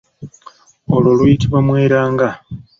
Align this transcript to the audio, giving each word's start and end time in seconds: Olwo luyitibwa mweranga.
Olwo 0.95 1.11
luyitibwa 1.17 1.59
mweranga. 1.67 2.27